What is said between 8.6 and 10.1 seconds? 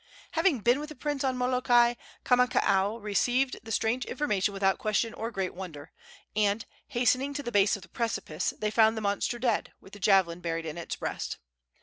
found the monster dead, with the